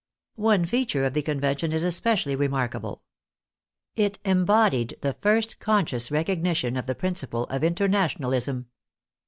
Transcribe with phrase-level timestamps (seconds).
[0.41, 3.03] One feature of the Con vention is especially remarkable.
[3.95, 8.65] It embodied the first conscious recognition of the principle of International ism.